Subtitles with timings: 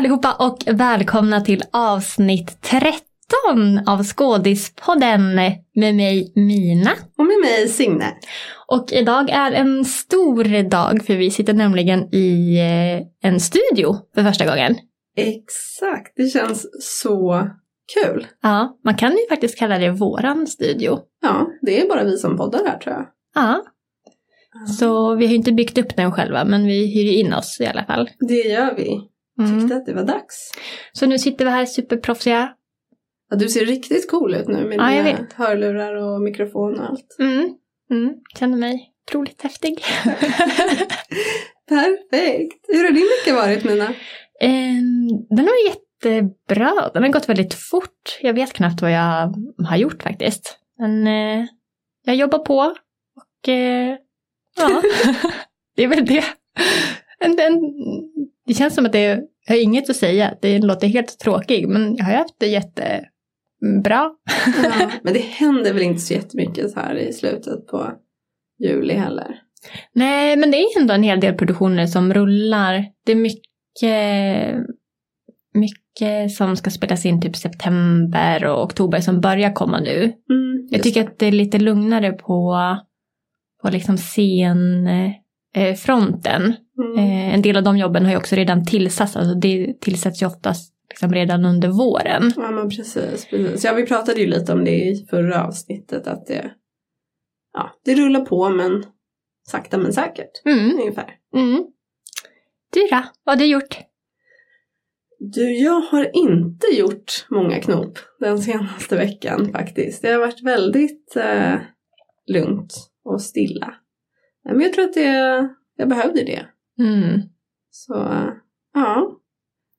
[0.00, 5.34] allihopa och välkomna till avsnitt 13 av Skådispodden
[5.74, 6.90] med mig Mina.
[7.18, 8.14] Och med mig Signe.
[8.66, 14.22] Och idag är en stor dag för vi sitter nämligen i eh, en studio för
[14.22, 14.76] första gången.
[15.16, 17.48] Exakt, det känns så
[17.94, 18.26] kul.
[18.42, 20.98] Ja, man kan ju faktiskt kalla det våran studio.
[21.22, 23.06] Ja, det är bara vi som poddar här tror jag.
[23.34, 23.64] Ja,
[24.78, 27.84] så vi har inte byggt upp den själva men vi hyr in oss i alla
[27.84, 28.10] fall.
[28.28, 29.09] Det gör vi.
[29.44, 29.60] Mm.
[29.60, 30.52] Tyckte att det var dags.
[30.92, 32.52] Så nu sitter vi här superproffsiga.
[33.30, 35.32] Ja, du ser riktigt cool ut nu med Ja, dina vet.
[35.32, 37.16] hörlurar och mikrofon och allt.
[37.18, 37.54] Mm.
[37.90, 38.14] Mm.
[38.38, 39.84] Känner mig otroligt häftig.
[41.68, 42.64] Perfekt.
[42.68, 43.94] Hur har din vecka varit Mina?
[44.40, 46.90] Ehm, den var jättebra.
[46.94, 48.18] Den har gått väldigt fort.
[48.22, 49.34] Jag vet knappt vad jag
[49.68, 50.58] har gjort faktiskt.
[50.78, 51.46] Men eh,
[52.04, 52.74] jag jobbar på
[53.16, 53.96] och eh,
[54.56, 54.82] ja,
[55.76, 56.24] det är väl det.
[57.20, 57.60] En, en,
[58.50, 60.34] det känns som att det är, jag har inget att säga.
[60.42, 63.06] Det låter helt tråkig men jag har haft det jättebra.
[63.90, 67.92] Ja, men det händer väl inte så jättemycket så här i slutet på
[68.58, 69.40] juli heller.
[69.94, 72.84] Nej, men det är ändå en hel del produktioner som rullar.
[73.06, 74.66] Det är mycket,
[75.54, 80.02] mycket som ska spelas in typ september och oktober som börjar komma nu.
[80.30, 82.56] Mm, Jag tycker att det är lite lugnare på,
[83.62, 85.19] på liksom scenfronten.
[85.52, 86.54] Det.
[86.78, 86.98] Mm.
[86.98, 90.26] Eh, en del av de jobben har ju också redan tillsatts, alltså det tillsätts ju
[90.26, 92.32] oftast liksom redan under våren.
[92.36, 93.64] Ja men precis, precis.
[93.64, 96.50] Ja vi pratade ju lite om det i förra avsnittet att det,
[97.52, 98.84] ja, det rullar på men
[99.48, 101.10] sakta men säkert Mm, ungefär.
[101.34, 101.66] mm.
[102.72, 103.02] Du då?
[103.24, 103.78] Vad har du gjort?
[105.18, 110.02] Du, jag har inte gjort många knop den senaste veckan faktiskt.
[110.02, 111.54] Det har varit väldigt eh,
[112.26, 113.74] lugnt och stilla.
[114.44, 116.46] Men jag tror att det, jag behövde det.
[116.78, 117.20] Mm.
[117.70, 117.94] Så
[118.74, 119.20] ja,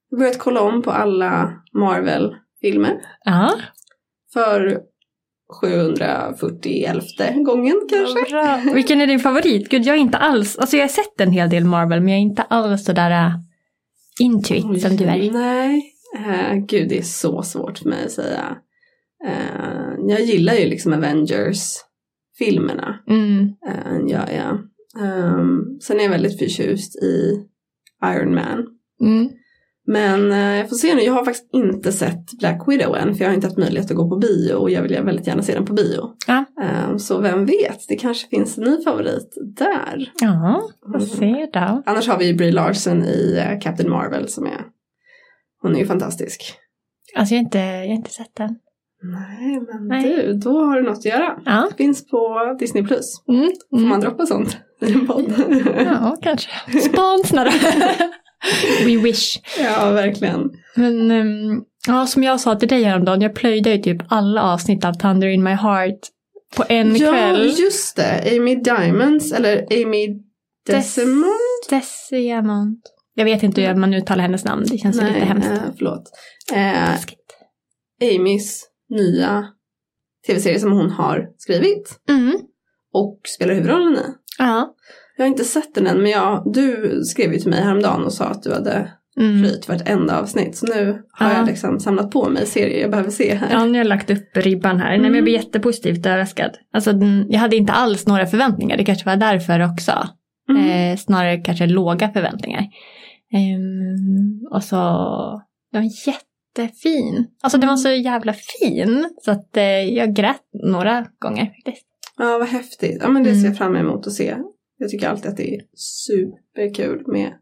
[0.09, 3.51] jag börjat kolla om på alla Marvel-filmer Ja,
[4.33, 4.81] för
[5.61, 8.31] 741 gången kanske.
[8.31, 8.61] Bra.
[8.73, 9.69] Vilken är din favorit?
[9.69, 12.17] Gud, jag är inte alls, alltså jag har sett en hel del Marvel men jag
[12.17, 13.35] är inte alls sådär uh,
[14.19, 15.31] into it som du är.
[15.31, 18.57] Nej, eh, gud det är så svårt för mig att säga.
[19.25, 20.93] Eh, jag gillar ju liksom
[22.41, 22.99] Avengers-filmerna.
[23.07, 23.43] Mm.
[23.43, 24.59] Uh, ja, ja.
[25.01, 27.45] Ehm, sen är jag väldigt förtjust i
[28.05, 28.65] Iron Man.
[29.01, 29.29] Mm.
[29.87, 33.23] Men eh, jag får se nu, jag har faktiskt inte sett Black Widow än för
[33.23, 35.53] jag har inte haft möjlighet att gå på bio och jag vill väldigt gärna se
[35.53, 36.09] den på bio.
[36.27, 36.45] Ja.
[36.61, 40.11] Ehm, så vem vet, det kanske finns en ny favorit där.
[40.21, 41.83] Ja, vad se då.
[41.85, 44.61] Annars har vi Brie Larson i eh, Captain Marvel som är,
[45.61, 46.53] hon är ju fantastisk.
[47.15, 48.55] Alltså jag har inte, jag har inte sett den.
[49.03, 50.03] Nej men Nej.
[50.03, 51.37] du, då har du något att göra.
[51.45, 51.69] Ja.
[51.77, 52.83] Finns på Disney+.
[52.83, 53.21] Plus.
[53.27, 53.51] Mm.
[53.69, 53.89] Får Mm.
[53.89, 55.33] man droppa sånt i en podd?
[55.85, 56.49] Ja, kanske.
[56.81, 57.51] Sponsra då.
[58.85, 59.37] We wish.
[59.59, 60.49] ja, verkligen.
[60.75, 64.85] Men ehm, ja, som jag sa till dig häromdagen, jag plöjde ju typ alla avsnitt
[64.85, 65.99] av Thunder in my heart
[66.55, 67.53] på en ja, kväll.
[67.59, 68.37] just det.
[68.37, 70.07] Amy Diamonds, eller Amy
[70.67, 71.33] Desimond?
[71.69, 72.81] Desiamont.
[73.13, 75.49] Jag vet inte hur man uttalar hennes namn, det känns ju lite hemskt.
[75.49, 76.03] eh, förlåt.
[76.53, 78.15] Eh.
[78.15, 79.45] Amys nya
[80.27, 82.37] tv-serie som hon har skrivit Mm.
[82.93, 84.05] och spelar huvudrollen i.
[84.37, 84.75] Ja.
[85.17, 88.13] Jag har inte sett den än men jag, du skrev ju till mig häromdagen och
[88.13, 89.41] sa att du hade Mm.
[89.41, 90.55] plöjt vartenda avsnitt.
[90.55, 91.37] Så nu har Ja.
[91.37, 93.51] jag liksom samlat på mig serier jag behöver se här.
[93.51, 94.89] Ja, nu har jag lagt upp ribban här.
[94.89, 96.51] Nej, men jag blir jättepositivt överraskad.
[96.73, 96.91] Alltså,
[97.29, 100.07] jag hade inte alls några förväntningar, det kanske var därför också.
[100.49, 100.91] Mm.
[100.91, 102.61] Eh, snarare kanske låga förväntningar.
[103.33, 104.75] Ehm, och så,
[105.71, 105.89] den var
[106.57, 107.27] jättefin.
[107.41, 109.09] Alltså den var så jävla fin.
[109.21, 110.41] Så att eh, jag grät
[110.71, 111.87] några gånger faktiskt.
[112.17, 112.97] Ja, vad häftigt.
[113.01, 113.41] Ja, men det Mm.
[113.41, 114.37] ser jag fram emot att se.
[114.77, 117.33] Jag tycker alltid att det är superkul med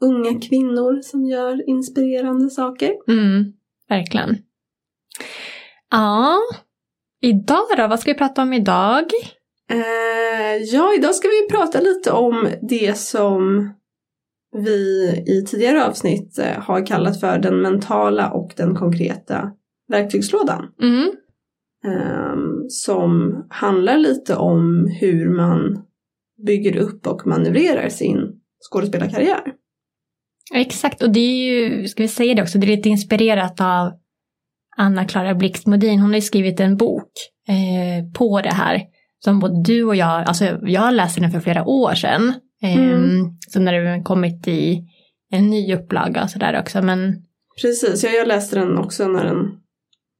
[0.00, 2.92] unga kvinnor som gör inspirerande saker.
[3.08, 3.44] Mm,
[3.88, 4.36] verkligen.
[5.90, 6.36] Ja,
[7.22, 7.86] idag då?
[7.86, 9.04] Vad ska vi prata om idag?
[9.70, 13.70] Eh, ja, idag ska vi prata lite om det som
[14.56, 19.50] vi i tidigare avsnitt eh, har kallat för den mentala och den konkreta
[19.88, 20.66] verktygslådan.
[20.82, 21.12] Mm.
[22.68, 25.82] Som handlar lite om hur man
[26.46, 29.42] bygger upp och manövrerar sin skådespelarkarriär.
[30.54, 33.92] Exakt, och det är ju, ska vi säga det också, det är lite inspirerat av
[34.76, 36.00] Anna-Klara Blixt Modin.
[36.00, 37.10] Hon har ju skrivit en bok
[37.48, 38.82] eh, på det här.
[39.24, 42.32] Som både du och jag, alltså jag läste den för flera år sedan.
[42.62, 43.26] Mm.
[43.48, 44.82] Så när den kommit i
[45.30, 46.82] en ny upplaga och sådär också.
[46.82, 47.22] Men
[47.62, 49.46] Precis, ja, jag läste den också när, den,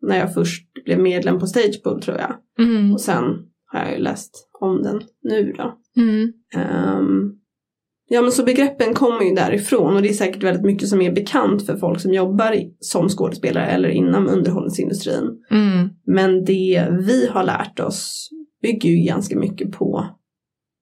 [0.03, 2.35] när jag först blev medlem på Stagepool tror jag.
[2.67, 3.25] mm, Och sen
[3.73, 5.75] har jag ju läst om den nu då.
[5.97, 7.33] mm, Ehm,
[8.09, 11.13] Ja men så begreppen kommer ju därifrån och det är säkert väldigt mycket som är
[11.13, 15.31] bekant för folk som jobbar som skådespelare eller inom underhållningsindustrin.
[15.51, 15.89] Mm.
[16.07, 18.29] Men det vi har lärt oss
[18.63, 20.07] bygger ju ganska mycket på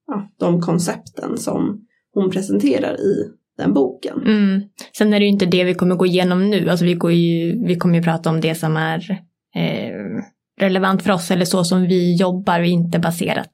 [0.07, 4.23] ja, de koncepten som hon presenterar i den boken.
[4.27, 4.63] Mm.
[4.99, 6.71] Sen är det ju inte det vi kommer gå igenom nu.
[6.71, 9.11] Alltså vi, går ju, vi kommer ju prata om det som är
[9.57, 10.23] eh,
[10.61, 13.51] relevant för oss eller så som vi jobbar och inte baserat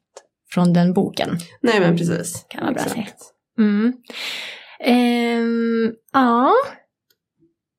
[0.53, 1.29] från den boken.
[1.61, 2.45] Nej men precis.
[2.49, 3.07] Kan man bra säga.
[3.57, 3.93] Mm.
[4.83, 6.51] Ehm, ja.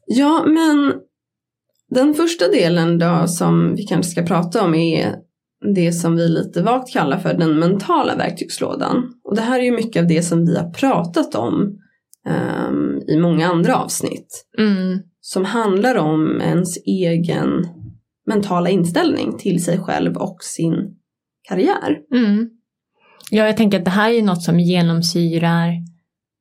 [0.07, 0.95] Ja men
[1.91, 5.17] den första delen då som vi kanske ska prata om är
[5.75, 9.13] det som vi lite vagt kallar för den mentala verktygslådan.
[9.25, 11.79] Och det här är ju mycket av det som vi har pratat om
[12.27, 14.47] ehm, i många andra avsnitt.
[14.59, 14.99] Mm.
[15.21, 17.67] Som handlar om ens egen
[18.27, 20.75] mentala inställning till sig själv och sin
[21.49, 21.99] karriär.
[22.15, 22.51] Mm.
[23.31, 25.73] Ja, jag tänker att det här är ju något som genomsyrar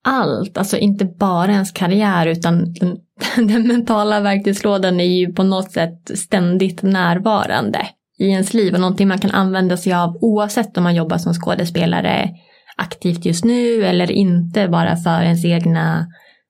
[0.03, 2.97] allt, alltså inte bara ens karriär utan den,
[3.47, 7.87] den mentala verktygslådan är ju på något sätt ständigt närvarande
[8.21, 11.33] i ens liv och någonting man kan använda sig av oavsett om man jobbar som
[11.33, 12.29] skådespelare
[12.77, 16.07] aktivt just nu eller inte bara för ens egna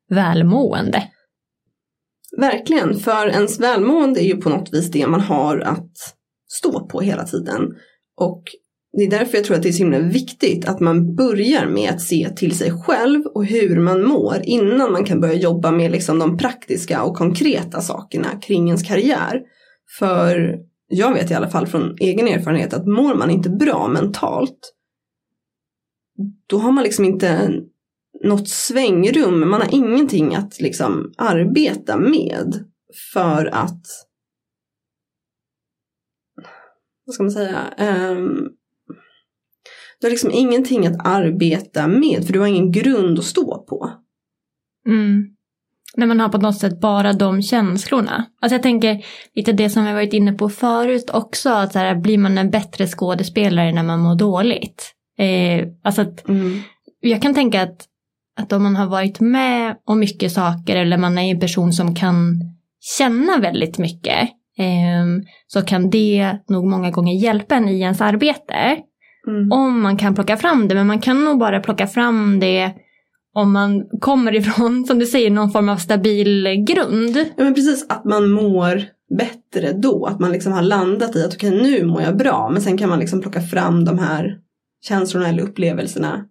[0.09, 1.03] välmående.
[2.37, 5.91] Verkligen, för ens välmående är ju på något vis det man har att
[6.47, 7.61] stå på hela tiden.
[8.17, 8.43] Och
[8.97, 11.89] det är därför jag tror att det är så himla viktigt att man börjar med
[11.89, 15.91] att se till sig själv och hur man mår innan man kan börja jobba med
[15.91, 19.41] liksom de praktiska och konkreta sakerna kring ens karriär.
[19.99, 20.57] För
[20.91, 24.73] jag vet i alla fall från egen erfarenhet att mår man inte bra mentalt
[26.47, 27.61] då har man liksom inte
[28.23, 32.65] något svängrum, man har ingenting att liksom arbeta med
[33.13, 33.85] för att
[37.05, 38.49] vad ska man säga um,
[39.99, 43.91] du har liksom ingenting att arbeta med för du har ingen grund att stå på.
[44.87, 45.30] Mm.
[45.97, 48.25] När man har på något sätt bara de känslorna.
[48.41, 49.05] Alltså jag tänker
[49.35, 52.49] lite det som vi varit inne på förut också, att så här, blir man en
[52.49, 54.93] bättre skådespelare när man mår dåligt?
[55.17, 56.25] Eh, alltså att
[56.99, 57.85] jag kan tänka att,
[58.39, 61.95] att om man har varit med om mycket saker eller man är en person som
[61.95, 62.41] kan
[62.97, 64.21] känna väldigt mycket
[64.57, 65.05] eh,
[65.47, 68.77] så kan det nog många gånger hjälpa en i ens arbete.
[69.27, 69.51] Mm.
[69.51, 72.73] Om man kan plocka fram det, men man kan nog bara plocka fram det
[73.33, 77.17] om man kommer ifrån, som du säger, någon form av stabil grund.
[77.17, 78.83] Ja men precis, att man mår
[79.17, 80.05] bättre då.
[80.05, 82.49] Att man liksom har landat i att okej nu mår jag bra.
[82.49, 84.39] Men sen kan man liksom plocka fram de här
[84.81, 86.25] känslorna eller upplevelserna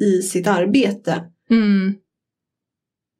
[0.00, 1.24] i sitt arbete.
[1.50, 1.94] Mm.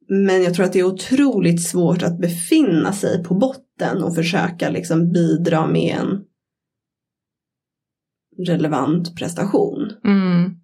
[0.09, 4.69] Men jag tror att det är otroligt svårt att befinna sig på botten och försöka
[4.69, 6.23] liksom bidra med en
[8.47, 9.91] relevant prestation.
[10.05, 10.56] Mm.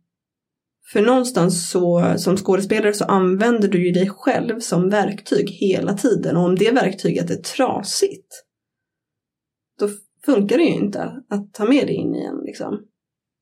[0.91, 6.37] För någonstans så som skådespelare så använder du ju dig själv som verktyg hela tiden
[6.37, 8.43] och om det verktyget är trasigt
[9.79, 9.89] då
[10.25, 12.79] funkar det ju inte att ta med det in i en liksom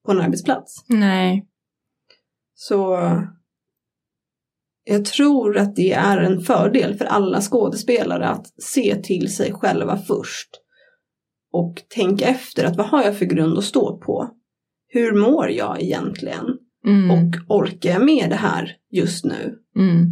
[0.06, 0.86] på en arbetsplats.
[0.88, 1.48] Nej.
[2.54, 2.98] Så
[4.84, 9.98] jag tror att det är en fördel för alla skådespelare att se till sig själva
[9.98, 10.50] först.
[11.52, 14.30] Och tänka efter att vad har jag för grund att stå på?
[14.88, 16.46] Hur mår jag egentligen?
[16.86, 17.12] Mm.
[17.12, 19.56] Och orkar jag med det här just nu?
[19.76, 20.06] Mm.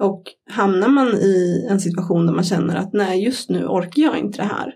[0.00, 4.18] Och hamnar man i en situation där man känner att nej just nu orkar jag
[4.18, 4.74] inte det här.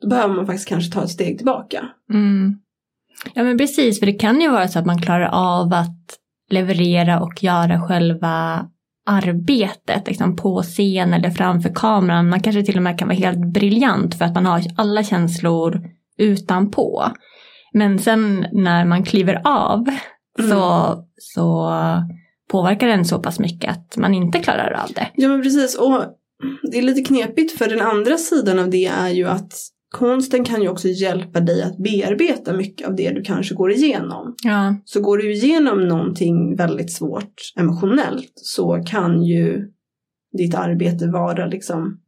[0.00, 1.88] Då behöver man faktiskt kanske ta ett steg tillbaka.
[2.12, 2.58] Mm.
[3.34, 6.18] Ja men precis, för det kan ju vara så att man klarar av att
[6.50, 8.66] leverera och göra själva
[9.06, 12.28] arbetet liksom på scen eller framför kameran.
[12.28, 15.80] Man kanske till och med kan vara helt briljant för att man har alla känslor
[16.18, 17.04] utanpå.
[17.72, 19.88] Men sen när man kliver av
[20.38, 20.50] Mm.
[20.50, 21.72] så, så
[22.50, 25.08] påverkar den så pass mycket att man inte klarar av det.
[25.14, 26.04] Ja men precis och
[26.72, 29.52] det är lite knepigt för den andra sidan av det är ju att
[29.90, 34.34] konsten kan ju också hjälpa dig att bearbeta mycket av det du kanske går igenom.
[34.42, 34.76] Ja.
[34.84, 39.68] Så går du igenom någonting väldigt svårt emotionellt så kan ju
[40.38, 41.98] ditt arbete vara liksom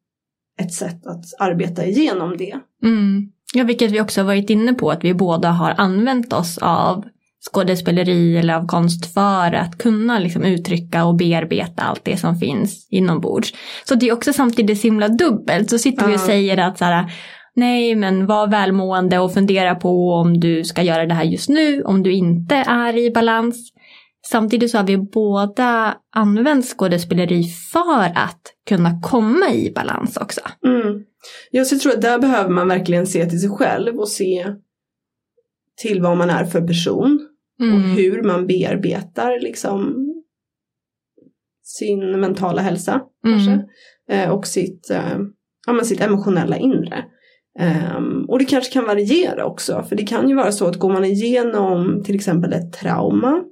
[0.61, 2.59] ett sätt att arbeta igenom det.
[2.83, 3.31] Mm.
[3.57, 7.05] Ja, vilket vi också varit inne på att vi båda har använt oss av
[7.51, 12.89] skådespeleri eller av konst för att kunna liksom uttrycka och bearbeta allt det som finns
[12.91, 13.55] inombords.
[13.85, 15.71] Så det är också samtidigt så himla dubbelt.
[15.71, 17.13] Så sitter vi och säger att så här,
[17.55, 21.83] nej men var välmående och fundera på om du ska göra det här just nu,
[21.83, 23.74] om du inte är i balans.
[24.31, 30.41] Samtidigt så har vi båda använt skådespeleri för att kunna komma i balans också.
[30.67, 31.05] Mm.
[31.51, 34.55] Jag tror att där behöver man verkligen se till sig själv och se
[35.83, 37.29] till vad man är för person.
[37.61, 37.75] Mm.
[37.75, 39.95] och hur man bearbetar liksom
[41.63, 43.01] sin mentala hälsa.
[43.27, 43.61] Mm.
[44.11, 45.19] Eh, och sitt, eh,
[45.67, 47.05] ja, men sitt emotionella inre.
[47.59, 50.93] Ehm, och det kanske kan variera också, för det kan ju vara så att går
[50.93, 53.45] man igenom till exempel ett trauma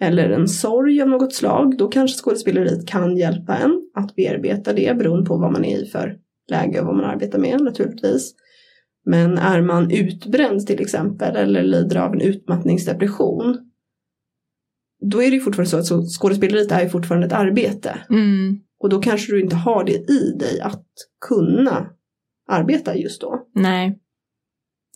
[0.00, 4.98] eller en sorg av något slag, då kanske skådespeleriet kan hjälpa en att bearbeta det
[4.98, 6.18] beroende på vad man är i för
[6.50, 8.34] läge och vad man arbetar med naturligtvis.
[9.04, 13.66] Men är man utbränd till exempel eller lider av en utmattningsdepression
[15.00, 17.98] då är det fortfarande så att så skådespeleriet är ju fortfarande ett arbete.
[18.10, 18.60] Mm.
[18.78, 20.86] Och då kanske du inte har det i dig att
[21.28, 21.90] kunna
[22.48, 23.46] arbeta just då.
[23.54, 23.98] Nej.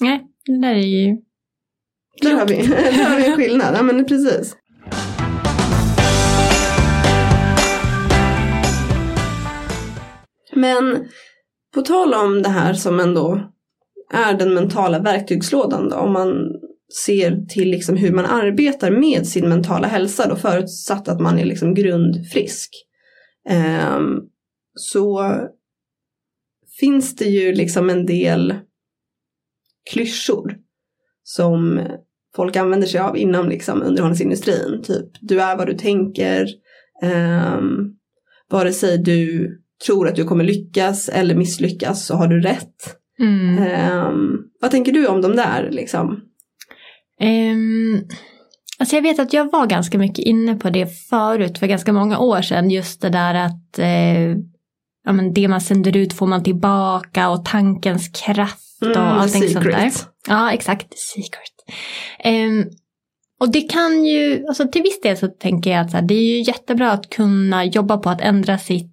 [0.01, 1.17] Nej, det där är ju...
[2.23, 2.55] Där har vi,
[2.97, 3.75] där har vi en skillnad.
[3.75, 4.57] Ja men precis.
[10.61, 11.09] Men
[11.75, 13.53] på tal om det här som ändå
[14.13, 16.29] är den mentala verktygslådan då, om man
[17.05, 21.45] ser till liksom hur man arbetar med sin mentala hälsa då förutsatt att man är
[21.45, 22.71] liksom grundfrisk.
[23.95, 24.29] Um,
[24.75, 25.35] så
[26.81, 28.55] finns det ju liksom en del
[29.91, 30.57] klyschor
[31.23, 31.87] som
[32.37, 34.83] folk använder sig av inom liksom underhållningsindustrin.
[34.83, 36.49] Typ du är vad du tänker.
[37.03, 37.97] Um,
[38.51, 39.57] vare sig du
[39.87, 42.97] tror att du kommer lyckas eller misslyckas så har du rätt.
[43.21, 43.59] Mm.
[43.63, 46.21] Ehm, vad tänker du om de där liksom?
[47.21, 48.01] Ehm,
[48.79, 52.19] alltså jag vet att jag var ganska mycket inne på det förut för ganska många
[52.19, 52.71] år sedan.
[52.71, 54.37] Just det där att eh,
[55.05, 59.49] ja, men det man sänder ut får man tillbaka och tankens kraft och Mm, allting
[59.49, 59.73] sånt där.
[59.73, 60.07] secret.
[60.29, 60.99] Ja, exakt.
[60.99, 61.77] Secret.
[62.19, 62.65] Ehm,
[63.41, 66.37] och det kan ju, alltså till viss del så tänker jag att här, det är
[66.37, 68.90] ju jättebra att kunna jobba på att ändra sitt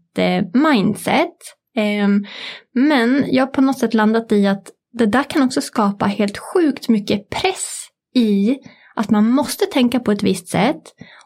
[0.53, 1.35] mindset.
[1.75, 2.25] Ehm,
[2.73, 6.37] men jag har på något sätt landat i att det där kan också skapa helt
[6.37, 8.57] sjukt mycket press i
[8.95, 10.81] att man måste tänka på ett visst sätt.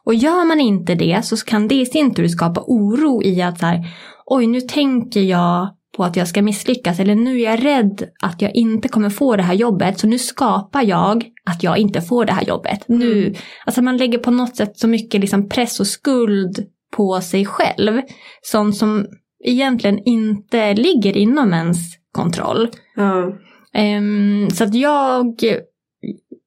[0.05, 3.60] Och gör man inte det så kan det i sin tur skapa oro i att
[3.60, 3.88] så här,
[4.25, 8.41] oj nu tänker jag på att jag ska misslyckas eller nu är jag rädd att
[8.41, 12.25] jag inte kommer få det här jobbet så nu skapar jag att jag inte får
[12.25, 12.83] det här jobbet.
[12.88, 17.45] Nu, alltså man lägger på något sätt så mycket liksom press och skuld på sig
[17.45, 18.01] själv.
[18.41, 19.05] Sånt som
[19.43, 21.77] egentligen inte ligger inom ens
[22.12, 22.69] kontroll.
[22.95, 23.33] Ja.
[23.74, 25.43] Ehm, så att jag,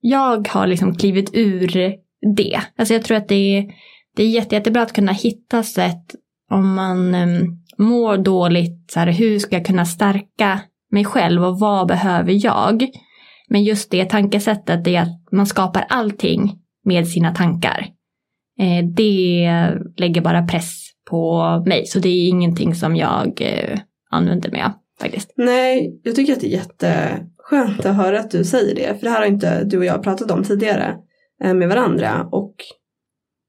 [0.01, 1.97] jag har liksom klivit ur
[2.37, 2.61] det.
[2.77, 3.65] Alltså jag tror att det är,
[4.17, 6.15] det är jätte, jättebra att kunna hitta sätt
[6.51, 8.91] om man um, mår dåligt.
[8.91, 10.61] Så här, hur ska jag kunna stärka
[10.91, 12.89] mig själv och vad behöver jag?
[13.49, 17.87] Men just det tankesättet är att man skapar allting med sina tankar.
[18.59, 19.51] Eh, det
[19.97, 21.87] lägger bara press på mig.
[21.87, 23.79] Så det är ingenting som jag eh,
[24.11, 25.33] använder mig av faktiskt.
[25.37, 28.99] Nej, jag tycker att det är jätteskönt att höra att du säger det.
[28.99, 30.97] För det här har inte du och jag pratat om tidigare
[31.45, 32.29] eh, med varandra.
[32.33, 32.55] Och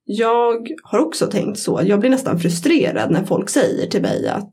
[0.06, 1.82] jag har också tänkt så.
[1.86, 4.52] Jag blir nästan frustrerad när folk säger till mig att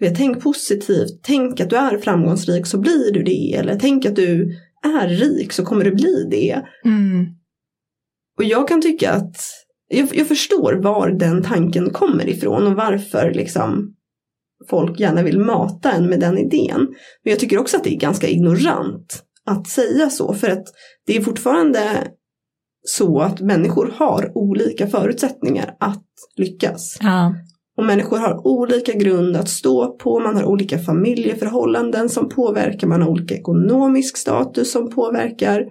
[0.00, 3.54] du vet, tänk positivt, tänk att du är framgångsrik så blir du det.
[3.54, 6.62] Eller tänk att du är rik så kommer du bli det.
[6.84, 7.26] Mm.
[8.38, 9.36] Och jag kan tycka att
[9.90, 13.94] jag, jag förstår var den tanken kommer ifrån och varför liksom
[14.70, 16.80] folk gärna vill mata en med den idén.
[17.24, 20.64] Men jag tycker också att det är ganska ignorant att säga så för att
[21.06, 22.08] det är fortfarande
[22.82, 26.06] så att människor har olika förutsättningar att
[26.36, 26.98] lyckas.
[27.00, 27.34] Ja.
[27.76, 33.02] Och människor har olika grund att stå på, man har olika familjeförhållanden som påverkar, man
[33.02, 35.66] har olika ekonomisk status som påverkar.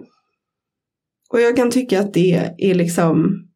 [1.32, 3.46] Och jag kan tycka att det är liksom,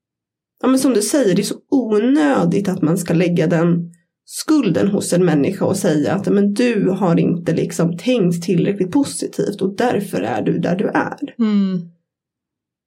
[0.65, 3.93] ja men som du säger, det är så onödigt att man ska lägga den
[4.25, 9.61] skulden hos en människa och säga att men du har inte liksom tänkt tillräckligt positivt
[9.61, 11.35] och därför är du där du är.
[11.39, 11.81] Mm.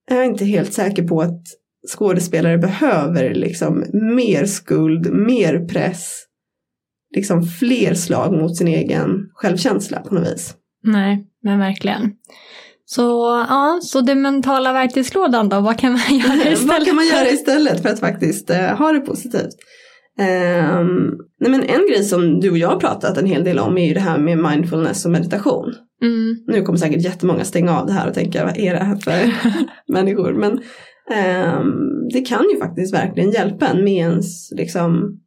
[0.09, 1.41] Jag är inte helt säker på att
[1.95, 3.83] skådespelare behöver liksom
[4.15, 6.23] mer skuld, mer press,
[7.15, 10.55] liksom fler slag mot sin egen självkänsla på något vis.
[10.83, 12.11] Nej, men verkligen.
[12.89, 13.01] Så,
[13.49, 16.59] ja, så den mentala verktygslådan då, vad kan man göra istället?
[16.67, 19.55] Vad kan man göra istället för att faktiskt eh, ha det positivt?
[20.19, 20.87] Ehm,
[21.39, 23.87] nej men en grej som du och jag har pratat en hel del om är
[23.87, 25.73] ju det här med mindfulness och meditation.
[26.01, 26.35] Mm.
[26.47, 29.33] Nu kommer säkert jättemånga stänga av det här och tänka vad är det här för
[29.93, 30.33] människor?
[30.33, 30.59] Men
[31.11, 31.73] ehm,
[32.13, 35.19] det kan ju faktiskt verkligen hjälpa en med ens liksom,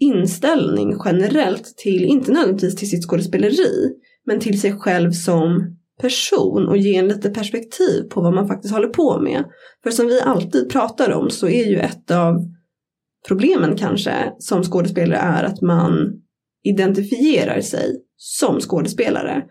[0.00, 3.90] inställning generellt till, inte nödvändigtvis till sitt skådespeleri,
[4.26, 8.74] men till sig själv som person och ge en lite perspektiv på vad man faktiskt
[8.74, 9.44] håller på med.
[9.82, 12.36] För som vi alltid pratar om så är ju ett av
[13.28, 16.22] problemen kanske som skådespelare är att man
[16.64, 19.44] identifierar sig som skådespelare.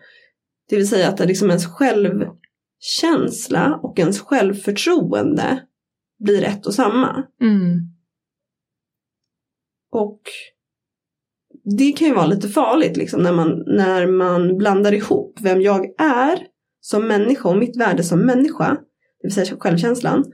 [0.68, 5.62] Det vill säga att det liksom ens självkänsla och ens självförtroende
[6.24, 7.24] blir ett och samma.
[7.40, 7.78] Mm.
[9.92, 10.20] Och
[11.64, 16.00] det kan ju vara lite farligt liksom när man, när man blandar ihop vem jag
[16.00, 16.46] är
[16.80, 18.68] som människa och mitt värde som människa,
[19.20, 20.24] det vill säga självkänslan,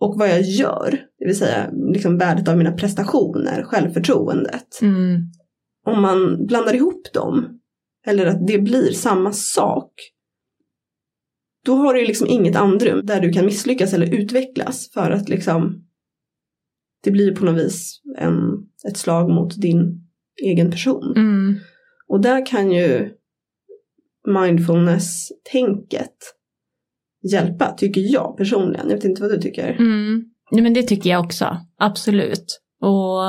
[0.00, 4.82] och vad jag gör, det vill säga liksom värdet av mina prestationer, självförtroendet.
[4.82, 5.20] Mm.
[5.86, 7.60] Om man blandar ihop dem,
[8.06, 9.92] eller att det blir samma sak,
[11.64, 15.84] då har du liksom inget andrum där du kan misslyckas eller utvecklas för att liksom
[17.02, 18.34] det blir på något vis en,
[18.88, 20.08] ett slag mot din
[20.42, 21.12] egen person.
[21.16, 21.56] Mm.
[22.08, 23.10] Och där kan ju
[24.26, 26.16] mindfulness-tänket
[27.32, 28.88] hjälpa, tycker jag personligen.
[28.88, 29.70] Jag vet inte vad du tycker.
[29.70, 30.24] Mm.
[30.50, 32.60] Ja, men det tycker jag också, absolut.
[32.80, 33.22] Och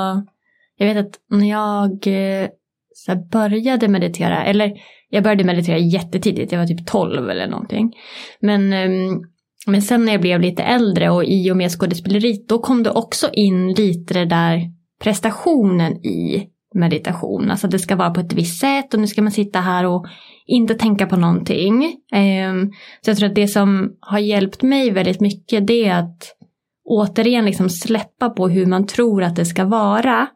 [0.76, 2.48] jag vet att när jag eh,
[2.94, 4.72] så här, började meditera, eller
[5.08, 7.92] jag började meditera jättetidigt, jag var typ 12 eller någonting.
[8.40, 9.22] Men, ehm,
[9.66, 12.90] men sen när jag blev lite äldre och i och med skådespeleriet, då kom det
[12.90, 17.50] också in lite det där prestationen i meditation.
[17.50, 20.06] Alltså det ska vara på ett visst sätt och nu ska man sitta här och
[20.46, 21.96] inte tänka på någonting.
[22.12, 26.36] Ehm, så jag tror att det som har hjälpt mig väldigt mycket det är att
[26.84, 30.26] återigen liksom släppa på hur man tror att det ska vara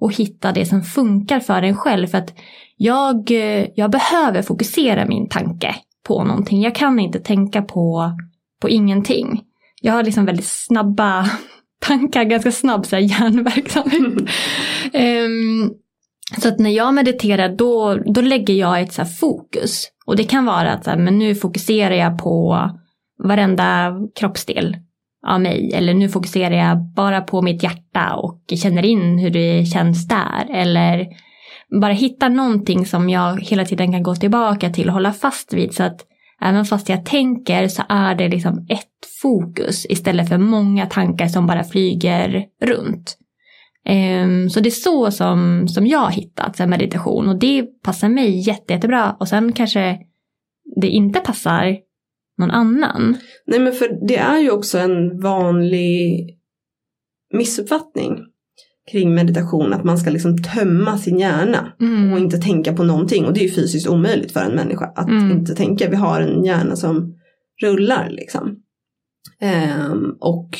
[0.00, 2.06] och hitta det som funkar för en själv.
[2.06, 2.34] För att
[2.76, 3.30] jag,
[3.74, 5.74] jag behöver fokusera min tanke
[6.06, 6.62] på någonting.
[6.62, 8.12] Jag kan inte tänka på,
[8.60, 9.42] på ingenting.
[9.82, 11.30] Jag har liksom väldigt snabba
[11.80, 14.12] tankar, ganska snabb så här, hjärnverksamhet.
[14.92, 15.70] Ehm,
[16.40, 19.88] så att när jag mediterar då, då lägger jag ett så här, fokus.
[20.06, 22.70] Och det kan vara att så här, men nu fokuserar jag på
[23.24, 24.76] varenda kroppsdel
[25.26, 25.72] av mig.
[25.74, 30.46] Eller nu fokuserar jag bara på mitt hjärta och känner in hur det känns där.
[30.50, 31.06] Eller
[31.80, 35.74] bara hitta någonting som jag hela tiden kan gå tillbaka till och hålla fast vid.
[35.74, 36.00] Så att
[36.40, 41.46] även fast jag tänker så är det liksom ett fokus istället för många tankar som
[41.46, 43.18] bara flyger runt.
[43.84, 48.48] Ehm, så det är så som, som jag har hittat meditation och det passar mig
[48.48, 49.16] jätte, jättebra.
[49.20, 49.98] Och sen kanske
[50.80, 51.76] det inte passar
[52.38, 53.16] någon annan.
[53.46, 56.38] Nej men för det är ju också en vanlig
[57.34, 58.18] missuppfattning
[58.90, 62.12] kring meditation att man ska liksom tömma sin hjärna Mm.
[62.12, 65.08] och inte tänka på någonting och det är ju fysiskt omöjligt för en människa att
[65.08, 65.30] Mm.
[65.30, 65.90] inte tänka.
[65.90, 67.14] Vi har en hjärna som
[67.62, 68.56] rullar liksom.
[69.40, 70.50] Ehm, och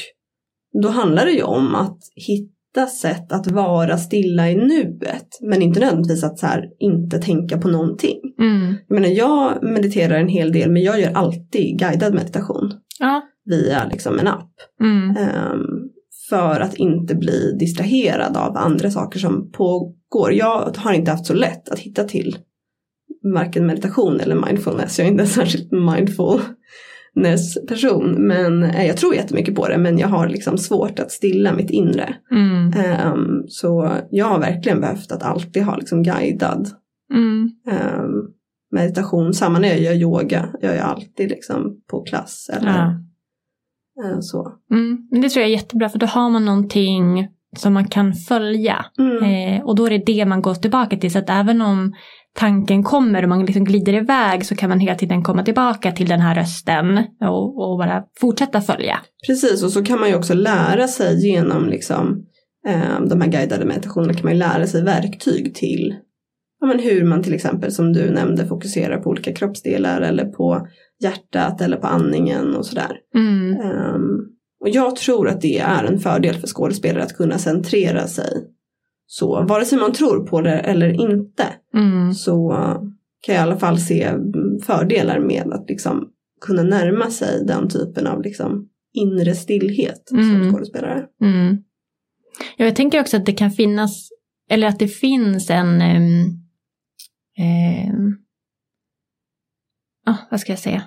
[0.83, 5.81] då handlar det ju om att hitta sätt att vara stilla i nuet men inte
[5.81, 8.19] nödvändigtvis att så här, inte tänka på någonting.
[8.41, 8.75] Mm.
[8.89, 13.23] Jag menar jag mediterar en hel del men jag gör alltid guidad meditation Ja.
[13.45, 14.53] via liksom en app.
[14.83, 15.17] Mm.
[15.17, 15.61] Ehm,
[16.29, 20.33] för att inte bli distraherad av andra saker som pågår.
[20.33, 22.37] Jag har inte haft så lätt att hitta till
[23.35, 24.99] varken meditation eller mindfulness.
[24.99, 29.99] Jag är inte en särskilt mindfulness person men eh, jag tror jättemycket på det men
[29.99, 32.15] jag har liksom svårt att stilla mitt inre.
[32.31, 32.73] Mm.
[32.73, 36.69] Ehm, så jag har verkligen behövt att alltid ha liksom guidad
[37.15, 37.51] Mm.
[37.71, 38.11] ehm,
[38.71, 39.35] meditation.
[39.35, 40.49] Samma när jag gör yoga.
[40.61, 42.95] Jag är alltid liksom på klass eller Ja.
[44.05, 44.53] Eh, så.
[44.71, 45.09] Mm.
[45.11, 48.85] Men det tror jag är jättebra för då har man någonting som man kan följa.
[48.99, 49.23] Mm.
[49.25, 51.13] Eh, och då är det det man går tillbaka till.
[51.13, 51.95] Så att även om
[52.35, 56.09] tanken kommer och man liksom glider iväg så kan man hela tiden komma tillbaka till
[56.09, 58.99] den här rösten och, och bara fortsätta följa.
[59.27, 62.27] Precis, och så kan man ju också lära sig genom liksom,
[62.69, 65.95] eh, de här guidade meditationerna kan man ju lära sig verktyg till
[66.61, 70.67] ja, men hur man till exempel som du nämnde fokuserar på olika kroppsdelar eller på
[71.01, 72.97] hjärtat eller på andningen och sådär.
[73.15, 73.53] Mm.
[73.61, 74.19] Ehm,
[74.61, 78.45] och jag tror att det är en fördel för skådespelare att kunna centrera sig
[79.07, 82.15] så, vare sig man tror på det eller inte, Mm.
[82.15, 82.51] så
[83.21, 84.13] kan jag i alla fall se
[84.63, 86.09] fördelar med att liksom
[86.41, 90.53] kunna närma sig den typen av liksom inre stillhet som Mm.
[90.53, 91.05] skådespelare.
[91.23, 91.57] Mm.
[92.57, 94.09] Ja, jag tänker också att det kan finnas,
[94.51, 96.39] eller att det finns en, um,
[100.09, 100.83] ah, vad ska jag säga?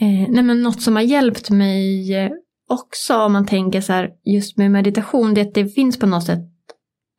[0.00, 2.30] Eh, nej men något som har hjälpt mig eh,
[2.68, 6.06] också om man tänker så här just med meditation, det är att det finns på
[6.06, 6.44] något sätt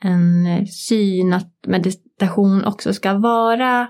[0.04, 3.88] en eh, syn att meditation också ska vara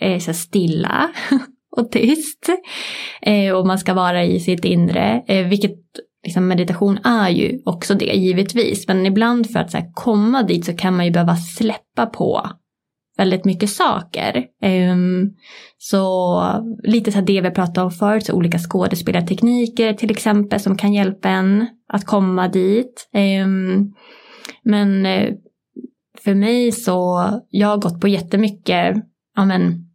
[0.00, 1.10] eh, så stilla
[1.76, 2.48] och tyst.
[3.22, 5.78] Eh, och man ska vara i sitt inre, eh, vilket
[6.24, 8.88] liksom meditation är ju också det givetvis.
[8.88, 12.50] Men ibland för att så här, komma dit så kan man ju behöva släppa på
[13.16, 14.44] väldigt mycket saker.
[14.92, 15.34] Um,
[15.78, 16.42] så
[16.82, 20.92] lite så här det vi pratade om förut, så olika skådespelartekniker till exempel som kan
[20.92, 23.08] hjälpa en att komma dit.
[23.44, 23.94] Um,
[24.62, 25.34] men eh,
[26.24, 28.96] för mig så, jag har gått på jättemycket,
[29.36, 29.92] ja men,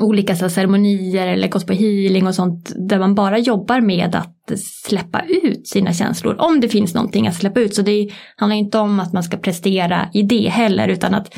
[0.00, 4.58] olika så ceremonier eller gått på healing och sånt där man bara jobbar med att
[4.84, 6.36] släppa ut sina känslor.
[6.38, 7.74] Om det finns någonting att släppa ut.
[7.74, 11.34] Så det handlar inte om att man ska prestera i det heller utan att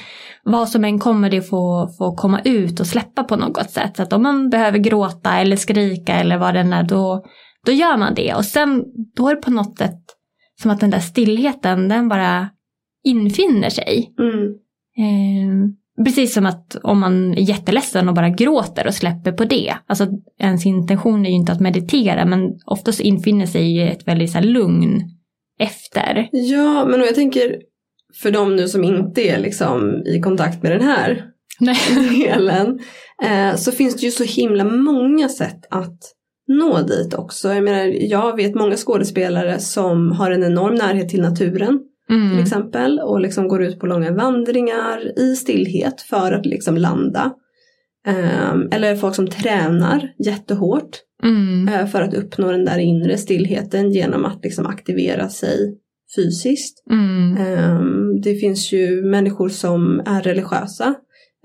[0.49, 3.97] vad som än kommer det få, få komma ut och släppa på något sätt.
[3.97, 7.25] Så att om man behöver gråta eller skrika eller vad det är då,
[7.67, 8.35] då gör man det.
[8.35, 8.85] Och sen
[9.17, 10.01] då är det på något sätt
[10.63, 12.49] som att den där stillheten den bara
[13.05, 14.15] infinner sig.
[14.19, 14.45] Mm.
[14.99, 19.75] Eh, precis som att om man är jätteledsen och bara gråter och släpper på det.
[19.87, 20.07] Alltså
[20.39, 24.39] ens intention är ju inte att meditera men ofta så infinner sig ett väldigt så
[24.39, 25.03] här, lugn
[25.59, 26.29] efter.
[26.33, 27.57] Ja, men jag tänker
[28.23, 31.25] för de nu som inte är liksom i kontakt med den här
[31.61, 31.77] Nej.
[32.27, 32.79] delen
[33.23, 35.99] eh, så finns det ju så himla många sätt att
[36.49, 37.55] nå dit också.
[37.55, 42.31] Jag menar, jag vet många skådespelare som har en enorm närhet till naturen Mm.
[42.31, 47.33] till exempel och liksom går ut på långa vandringar i stillhet för att liksom landa.
[48.07, 50.91] Ehm, eller folk som tränar jättehårt
[51.23, 51.69] Mm.
[51.69, 55.79] eh, för att uppnå den där inre stillheten genom att liksom aktivera sig
[56.17, 56.83] fysiskt.
[56.91, 57.37] Mm.
[57.37, 60.95] Ehm, det finns ju människor som är religiösa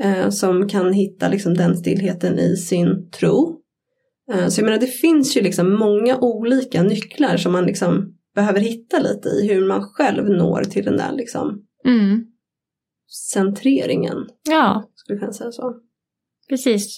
[0.04, 3.58] eh, som kan hitta liksom den stillheten i sin tro.
[4.34, 8.60] Eh, så jag menar det finns ju liksom många olika nycklar som man liksom behöver
[8.60, 12.26] hitta lite i hur man själv når till den där liksom Mm.
[13.34, 14.18] centreringen.
[14.50, 15.76] Ja, Skulle jag säga så.
[16.50, 16.98] precis.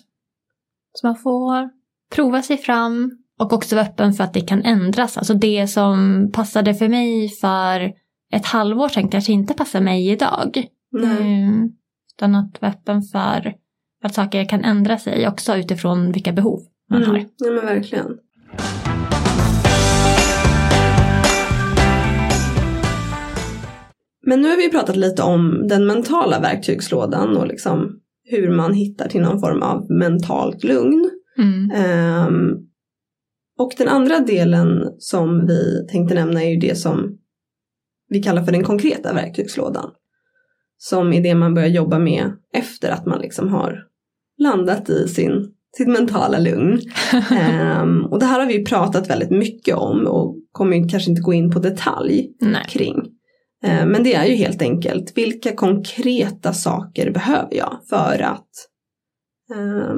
[0.93, 1.69] Så man får
[2.15, 5.17] prova sig fram och också vara öppen för att det kan ändras.
[5.17, 7.93] Alltså det som passade för mig för
[8.33, 10.65] ett halvår sedan kanske inte passar mig idag.
[10.91, 11.43] Nej.
[11.43, 11.71] Mm.
[12.17, 13.53] Utan att vara öppen för
[14.03, 17.15] att saker kan ändra sig också utifrån vilka behov man har.
[17.15, 17.29] Mm.
[17.37, 18.17] Ja men verkligen.
[24.25, 29.09] Men nu har vi pratat lite om den mentala verktygslådan och liksom hur man hittar
[29.09, 31.09] till någon form av mentalt lugn.
[31.37, 31.71] Mm.
[31.71, 32.57] Ehm,
[33.59, 37.17] och den andra delen som vi tänkte nämna är ju det som
[38.09, 39.91] vi kallar för den konkreta verktygslådan.
[40.77, 43.87] Som är det man börjar jobba med efter att man liksom har
[44.37, 46.79] landat i sin, sitt mentala lugn.
[47.31, 51.33] Ehm, och det här har vi pratat väldigt mycket om och kommer kanske inte gå
[51.33, 52.65] in på detalj Nej.
[52.69, 52.95] kring.
[53.63, 58.49] Ehm, men det är ju helt enkelt vilka konkreta saker behöver jag för att
[59.51, 59.95] eh,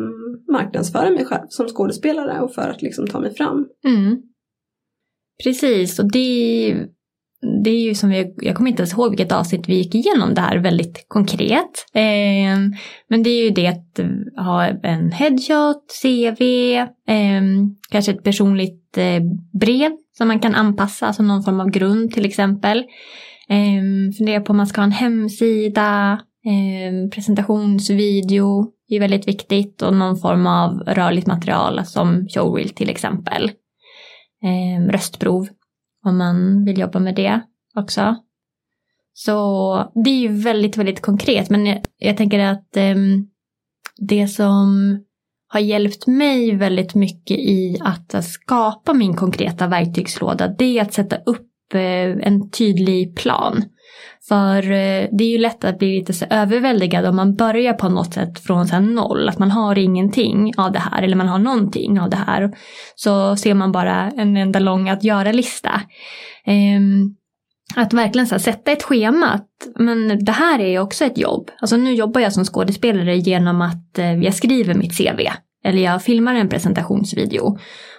[0.51, 3.67] marknadsföra mig själv som skådespelare och för att liksom ta mig fram.
[3.88, 4.21] Mm.
[5.43, 6.88] Precis, och det,
[7.63, 10.34] det är ju som vi, jag kommer inte ens ihåg vilket avsnitt vi gick igenom
[10.34, 11.86] det här väldigt konkret.
[11.93, 12.60] Eh,
[13.10, 16.41] men det är ju det att eh, ha en headshot, CV,
[17.08, 17.41] eh,
[17.89, 19.21] kanske ett personligt eh,
[19.60, 22.77] brev som man kan anpassa, alltså någon form av grund till exempel.
[23.49, 29.93] Eh, fundera på om man ska ha en hemsida, eh, presentationsvideo är väldigt viktigt och
[29.93, 33.51] någon form av rörligt material som showreel till exempel.
[34.43, 35.47] Eh, röstprov
[36.05, 37.41] om man vill jobba med det
[37.75, 38.15] också.
[39.13, 42.95] Så det är ju väldigt, väldigt konkret men jag, jag tänker att eh,
[43.97, 44.99] det som
[45.47, 51.15] har hjälpt mig väldigt mycket i att skapa min konkreta verktygslåda det är att sätta
[51.15, 53.63] upp eh, en tydlig plan.
[54.27, 57.89] För eh, det är ju lätt att bli lite så överväldigad om man börjar på
[57.89, 59.29] något sätt från så noll.
[59.29, 62.51] Att man har ingenting av det här eller man har någonting av det här.
[62.95, 65.81] Så ser man bara en enda lång att göra-lista.
[66.45, 67.15] Ehm,
[67.75, 69.29] att verkligen så sätta ett schema.
[69.29, 71.51] Att, men det här är ju också ett jobb.
[71.61, 75.19] Alltså nu jobbar jag som skådespelare genom att eh, jag skriver mitt CV.
[75.65, 77.57] Eller jag filmar en presentationsvideo.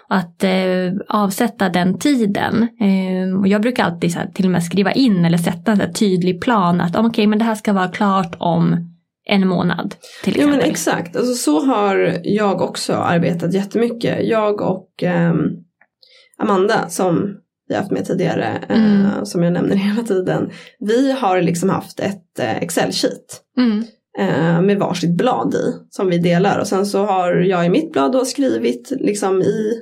[0.09, 2.69] Att eh, avsätta den tiden.
[2.81, 5.93] Eh, och jag brukar alltid så här, till och med skriva in eller sätta en
[5.93, 6.81] tydlig plan.
[6.81, 8.93] Att okej, okay, men det här ska vara klart om
[9.29, 9.95] en månad.
[10.25, 10.59] Till exempel.
[10.59, 14.29] men exakt, alltså, så har jag också arbetat jättemycket.
[14.29, 15.39] Jag och ehm,
[16.39, 17.37] Amanda som
[17.69, 19.27] vi har haft med tidigare, eh, Mm.
[19.27, 20.51] som jag nämner hela tiden.
[20.79, 23.85] Vi har liksom haft ett eh, Excel-sheet Mm.
[24.19, 27.93] eh, med varsitt blad i som vi delar och sen så har jag i mitt
[27.93, 29.73] blad då skrivit liksom i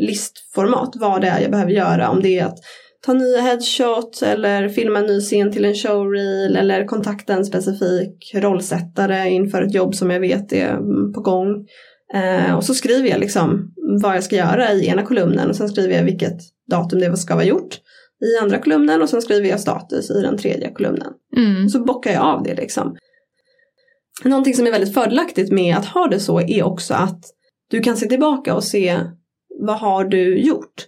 [0.00, 2.58] listformat vad det är jag behöver göra om det är att
[3.06, 8.34] ta nya headshots eller filma en ny scen till en showreel eller kontakta en specifik
[8.34, 10.76] rollsättare inför ett jobb som jag vet är
[11.12, 11.66] på gång.
[12.14, 15.68] Eh, och så skriver jag liksom vad jag ska göra i ena kolumnen och sen
[15.68, 16.38] skriver jag vilket
[16.70, 17.78] datum det ska vara gjort
[18.24, 21.12] i andra kolumnen och sen skriver jag status i den tredje kolumnen.
[21.36, 21.68] Mm.
[21.68, 22.96] Så bockar jag av det liksom.
[24.24, 27.20] Någonting som är väldigt fördelaktigt med att ha det så är också att
[27.70, 29.00] du kan se tillbaka och se
[29.60, 30.86] vad har du gjort?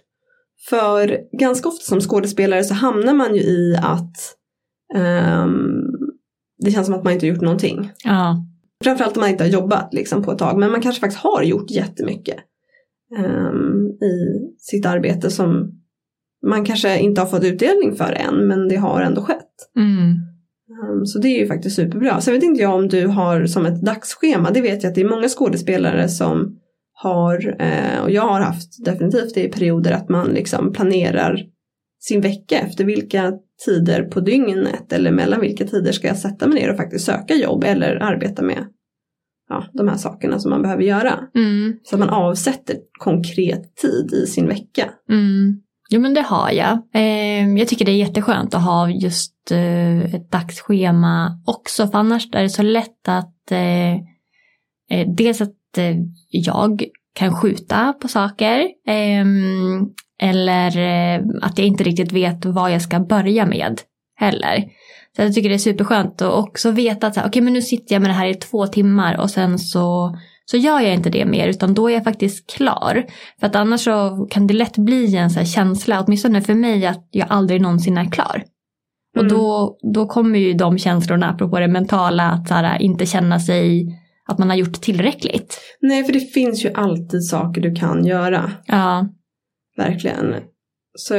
[0.69, 4.17] För ganska ofta som skådespelare så hamnar man ju i att
[4.95, 5.83] ehm,
[6.59, 7.91] det känns som att man inte gjort någonting.
[8.03, 8.45] Ja.
[8.83, 11.43] framförallt om man inte har jobbat liksom, på ett tag, men man kanske faktiskt har
[11.43, 12.37] gjort jättemycket
[13.17, 15.71] um, i sitt arbete som
[16.45, 19.71] man kanske inte har fått utdelning för än, men det har ändå skett.
[19.77, 20.11] Mm.
[20.83, 22.21] Um, så det är ju faktiskt superbra.
[22.21, 25.01] Sen vet inte jag om du har som ett dagsschema, det vet jag att det
[25.01, 26.59] är många skådespelare som
[26.93, 31.39] har, eh, och jag har haft definitivt det i perioder att man liksom planerar
[31.99, 33.33] sin vecka efter vilka
[33.65, 37.35] tider på dygnet eller mellan vilka tider ska jag sätta mig ner och faktiskt söka
[37.35, 38.67] jobb eller arbeta med
[39.49, 41.19] ja, de här sakerna som man behöver göra.
[41.35, 41.73] Mm.
[41.83, 44.89] Så att man avsätter konkret tid i sin vecka.
[45.09, 45.61] Mm.
[45.89, 46.79] Jo men det har jag.
[46.93, 52.27] Eh, jag tycker det är jätteskönt att ha just eh, ett dagsschema också för annars
[52.33, 55.53] är det så lätt att eh, dels att
[56.29, 56.83] jag
[57.15, 59.87] kan skjuta på saker ehm,
[60.21, 63.81] eller eh, att jag inte riktigt vet vad jag ska börja med
[64.15, 64.63] heller.
[65.15, 67.95] Så jag tycker det är superskönt att också veta att okej okay, men nu sitter
[67.95, 71.25] jag med det här i två timmar och sen så, så gör jag inte det
[71.25, 73.05] mer utan då är jag faktiskt klar.
[73.39, 77.07] För att annars så kan det lätt bli en så känsla, åtminstone för mig, att
[77.11, 78.43] jag aldrig någonsin är klar.
[79.15, 79.33] Och mm.
[79.33, 83.87] då, då kommer ju de känslorna, apropå det mentala, att så här, inte känna sig
[84.25, 85.61] att man har gjort tillräckligt.
[85.81, 88.51] Nej, för det finns ju alltid saker du kan göra.
[88.65, 89.07] Ja.
[89.77, 90.35] Verkligen.
[90.95, 91.13] Så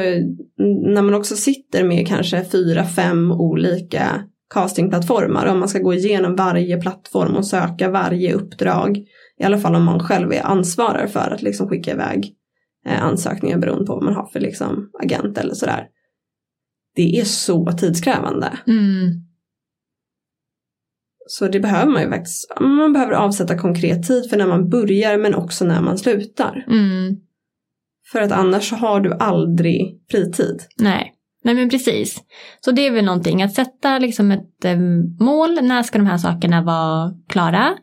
[0.95, 6.37] när man också sitter med kanske fyra, fem olika castingplattformar om man ska gå igenom
[6.37, 8.99] varje plattform och söka varje uppdrag.
[9.39, 12.35] I alla fall om man själv är ansvarig för att liksom skicka iväg
[12.87, 15.87] eh, ansökningar beroende på vad man har för liksom agent eller sådär.
[16.97, 18.59] Det är så tidskrävande.
[18.67, 19.25] Mm.
[21.27, 22.53] Så det behöver man ju faktiskt.
[22.61, 26.65] Man behöver avsätta konkret tid för när man börjar men också när man slutar.
[26.69, 27.17] Mm.
[28.13, 30.63] För att annars har du aldrig fritid.
[30.79, 31.11] Nej.
[31.45, 32.23] Nej men precis.
[32.61, 34.79] Så det är väl någonting att sätta liksom ett eh,
[35.21, 35.59] mål.
[35.63, 37.75] När ska de här sakerna vara klara?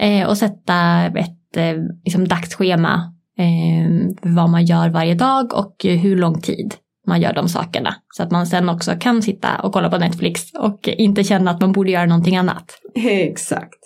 [0.00, 3.14] Eh, och sätta ett eh, liksom dagsschema.
[3.38, 6.74] Eh, vad man gör varje dag och hur lång tid
[7.06, 7.94] man gör de sakerna.
[8.16, 11.60] Så att man sen också kan sitta och kolla på Netflix och inte känna att
[11.60, 12.80] man borde göra någonting annat.
[13.04, 13.78] Exakt.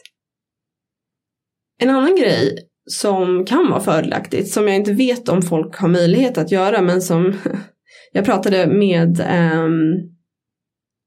[1.80, 2.58] En annan grej
[2.90, 7.02] som kan vara fördelaktigt, som jag inte vet om folk har möjlighet att göra, men
[7.02, 7.34] som
[8.12, 9.92] jag pratade med, um,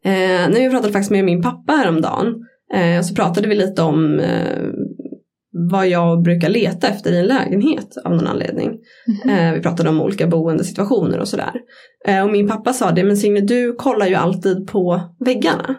[0.06, 2.36] eh, när jag pratade faktiskt med min pappa häromdagen,
[2.74, 4.67] eh, så pratade vi lite om eh,
[5.52, 8.68] vad jag brukar leta efter i en lägenhet av någon anledning.
[8.68, 9.54] Mm -hmm.
[9.54, 11.54] vi pratade om olika boendesituationer och sådär.
[12.08, 15.76] Eh, och min pappa sa det, men Signe du kollar ju alltid på väggarna.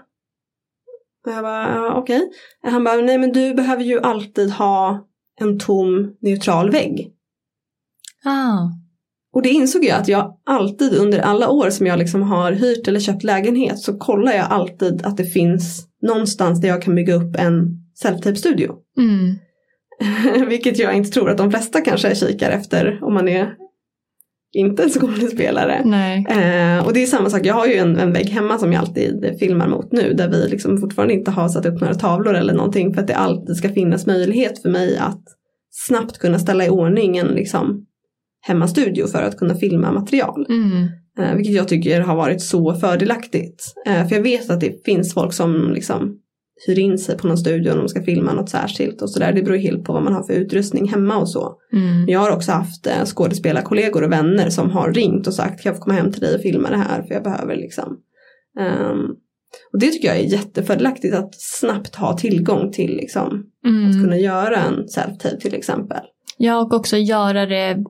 [1.26, 2.16] Och jag bara, okej.
[2.16, 2.72] Okay.
[2.72, 5.06] Han bara, nej men du behöver ju alltid ha
[5.40, 7.12] en tom neutral vägg.
[8.24, 8.70] Ah.
[9.34, 12.88] Och det insåg jag att jag alltid under alla år som jag liksom har hyrt
[12.88, 17.14] eller köpt lägenhet så kollar jag alltid att det finns någonstans där jag kan bygga
[17.14, 18.74] upp en self-tape-studio.
[18.98, 19.38] Mm.
[20.48, 23.54] Vilket jag inte tror att de flesta kanske kikar efter om man är
[24.52, 25.74] inte skådespelare.
[26.28, 28.80] Eh, och det är samma sak, jag har ju en, en vägg hemma som jag
[28.80, 32.54] alltid filmar mot nu där vi liksom fortfarande inte har satt upp några tavlor eller
[32.54, 35.22] någonting för att det alltid ska finnas möjlighet för mig att
[35.70, 37.86] snabbt kunna ställa i ordning en liksom,
[38.40, 40.46] hemmastudio för att kunna filma material.
[40.48, 40.88] Mm.
[41.18, 43.64] Eh, vilket jag tycker har varit så fördelaktigt.
[43.86, 46.18] Eh, för jag vet att det finns folk som liksom
[46.66, 49.32] hyr in sig på någon studio om de ska filma något särskilt och sådär.
[49.32, 51.54] Det beror helt på vad man har för utrustning hemma och så.
[51.72, 52.08] Mm.
[52.08, 55.76] Jag har också haft eh, skådespelarkollegor och vänner som har ringt och sagt kan jag
[55.76, 57.98] få komma hem till dig och filma det här för jag behöver liksom.
[58.60, 59.16] Um,
[59.72, 63.44] och det tycker jag är jättefördelaktigt att snabbt ha tillgång till liksom.
[63.66, 63.90] Mm.
[63.90, 66.00] Att kunna göra en self-tape till exempel.
[66.38, 67.84] Ja och också göra det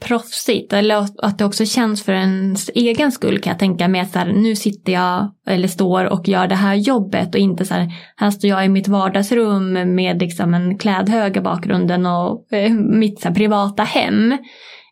[0.00, 4.10] proffsigt eller att det också känns för ens egen skull kan jag tänka mig att
[4.10, 7.74] så här, nu sitter jag eller står och gör det här jobbet och inte så
[7.74, 12.72] här, här står jag i mitt vardagsrum med liksom en klädhög i bakgrunden och eh,
[12.72, 14.36] mitt så här, privata hem.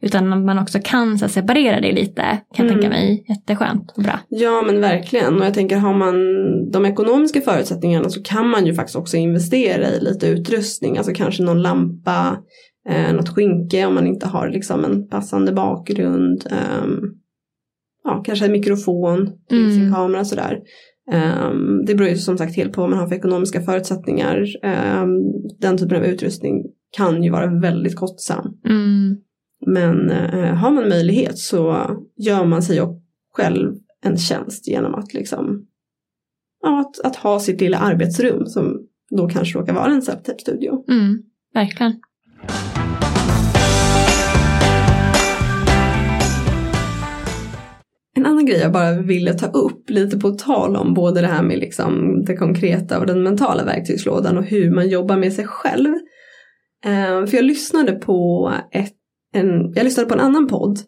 [0.03, 2.23] Utan man också kan så här, separera det lite
[2.55, 2.75] kan jag mm.
[2.75, 4.19] tänka mig jätteskönt och bra.
[4.29, 6.15] Ja men verkligen och jag tänker har man
[6.71, 11.43] de ekonomiska förutsättningarna så kan man ju faktiskt också investera i lite utrustning, alltså kanske
[11.43, 12.37] någon lampa
[12.89, 16.47] eh, något skynke om man inte har liksom en passande bakgrund.
[16.51, 16.87] Eh,
[18.05, 19.73] ja, kanske en mikrofon till mm.
[19.73, 20.61] sin kamera sådär.
[21.13, 24.45] Um, det beror ju som sagt helt på vad man har för ekonomiska förutsättningar.
[25.03, 25.19] Um,
[25.61, 26.65] den typen av utrustning
[26.97, 28.59] kan ju vara väldigt kostsam.
[28.69, 29.17] Mm.
[29.67, 32.81] Men uh, har man möjlighet så gör man sig
[33.33, 35.67] själv en tjänst genom att liksom
[36.63, 40.85] ja, att, att ha sitt lilla arbetsrum som då kanske råkar vara en self-tape-studio.
[40.89, 41.23] Mm,
[41.55, 41.93] verkligen.
[48.17, 51.43] En annan grej jag bara ville ta upp lite på tal om både det här
[51.43, 55.95] med liksom det konkreta och den mentala verktygslådan och hur man jobbar med sig själv.
[56.85, 58.95] Eh, för jag lyssnade på ett,
[59.35, 60.79] en, jag lyssnade på en annan podd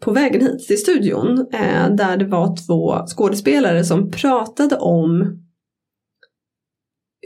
[0.00, 5.38] på vägen hit till studion eh, där det var två skådespelare som pratade om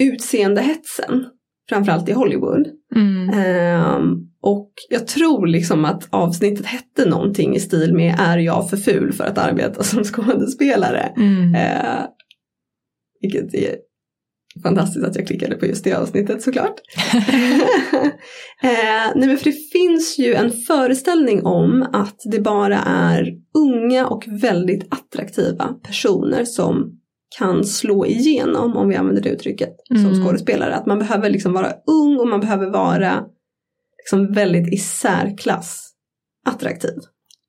[0.00, 1.26] utseendehetsen,
[1.68, 2.68] framförallt i Hollywood.
[2.96, 3.28] Mm.
[3.30, 4.00] Eh,
[4.40, 9.12] och jag tror liksom att avsnittet hette någonting i stil med Är jag för ful
[9.12, 11.12] för att arbeta som skådespelare?
[11.16, 11.54] Mm.
[11.54, 12.04] Eh,
[13.20, 13.76] vilket är
[14.62, 16.74] fantastiskt att jag klickade på just det avsnittet såklart.
[18.62, 24.06] eh, nej men för det finns ju en föreställning om att det bara är unga
[24.06, 27.00] och väldigt attraktiva personer som
[27.38, 30.24] kan slå igenom, om vi använder det uttrycket, som Mm.
[30.24, 30.74] skådespelare.
[30.74, 33.24] Att man behöver liksom vara ung och man behöver vara
[33.98, 35.92] liksom väldigt i särklass
[36.48, 36.94] attraktiv.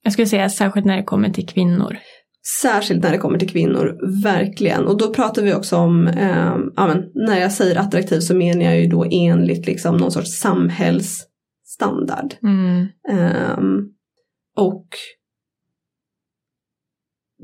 [0.04, 1.98] Jag skulle säga särskilt när det kommer till kvinnor.
[2.62, 4.88] Särskilt när det kommer till kvinnor, verkligen.
[4.88, 8.62] Och då pratar vi också om, eh, ja, men, när jag säger attraktiv så menar
[8.62, 12.34] jag ju då enligt liksom någon sorts samhällsstandard.
[12.44, 12.88] Mm.
[13.12, 13.82] Ehm,
[14.58, 14.88] och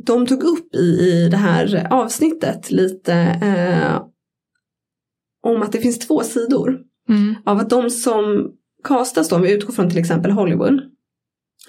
[0.06, 4.01] de tog upp i, i det här avsnittet lite eh,
[5.43, 6.79] om att det finns två sidor.
[7.10, 7.36] Mm.
[7.45, 8.51] Av att de som
[8.84, 10.82] castas då, om vi utgår från till exempel Hollywood.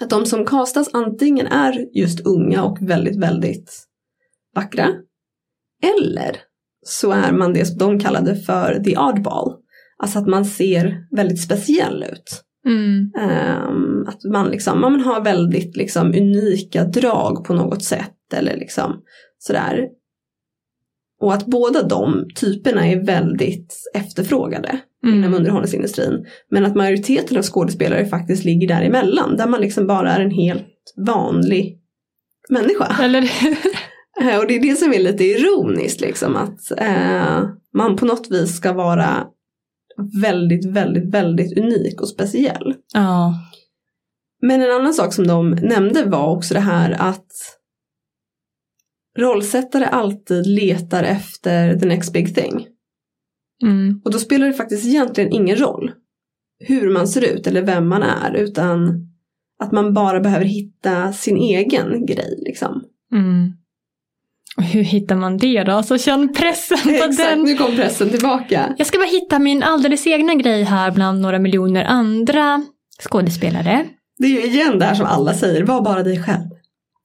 [0.01, 3.87] Att de som castas antingen är just unga och väldigt, väldigt
[4.55, 4.87] vackra.
[5.83, 6.37] Eller
[6.85, 9.53] så är man det som de kallade för the oddball.
[9.97, 12.41] Alltså att man ser väldigt speciell ut.
[12.67, 13.11] Mm.
[13.17, 19.01] Ehm, att man liksom, man har väldigt liksom unika drag på något sätt eller liksom
[19.37, 19.87] sådär.
[21.21, 25.33] Och att båda de typerna är väldigt efterfrågade inom Mm.
[25.33, 26.25] underhållningsindustrin.
[26.51, 29.37] Men att majoriteten av skådespelare faktiskt ligger däremellan.
[29.37, 31.79] Där man liksom bara är en helt vanlig
[32.49, 33.03] människa.
[33.03, 33.31] Eller
[34.21, 38.31] Eh, Och det är det som är lite ironiskt liksom att eh, man på något
[38.31, 39.27] vis ska vara
[40.21, 42.73] väldigt, väldigt, väldigt unik och speciell.
[42.93, 43.33] Ja.
[44.41, 47.27] Men en annan sak som de nämnde var också det här att
[49.17, 52.67] rollsättare alltid letar efter the next big thing.
[53.63, 54.01] Mm.
[54.05, 55.91] Och då spelar det faktiskt egentligen ingen roll
[56.59, 59.07] hur man ser ut eller vem man är utan
[59.59, 62.83] att man bara behöver hitta sin egen grej liksom.
[63.13, 63.53] Mm.
[64.57, 65.83] Och hur hittar man det då?
[65.83, 67.43] Så känn pressen på Exakt, den.
[67.43, 68.75] nu kom pressen tillbaka.
[68.77, 72.65] Jag ska bara hitta min alldeles egna grej här bland några miljoner andra
[72.99, 73.85] skådespelare.
[74.17, 76.49] Det är ju igen det här som alla säger, var bara dig själv.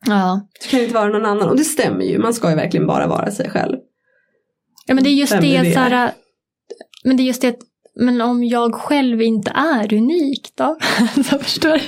[0.06, 0.48] Ja.
[0.62, 1.48] Du kan inte vara någon annan.
[1.48, 3.78] Och det stämmer ju, man ska ju verkligen bara vara sig själv.
[4.86, 5.78] ja, men det är just Vem det, det?
[5.78, 6.12] här,
[7.04, 7.56] men det är just det,
[7.94, 10.76] men om jag själv inte är unik då?
[11.14, 11.80] så förstår du?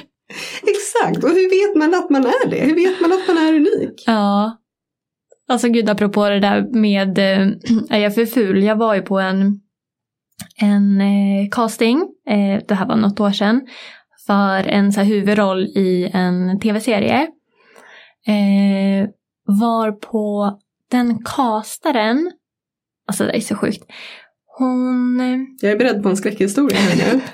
[0.70, 2.60] Exakt, och hur vet man att man är det?
[2.60, 4.02] Hur vet man att man är unik?
[4.06, 4.58] Ja.
[5.48, 7.48] Alltså gud, apropå det där med eh,
[7.90, 8.62] är jag för ful?
[8.62, 9.60] Jag var ju på en,
[10.56, 13.60] en eh, casting, eh, det här var något år sedan,
[14.26, 17.28] för en så här, huvudroll i en tv-serie.
[18.26, 19.08] Eh,
[19.44, 20.58] var på
[20.90, 22.32] den castaren,
[23.06, 23.84] alltså det är så sjukt,
[24.58, 27.20] hon, eh, Jag är beredd på en skräckhistoria här nu.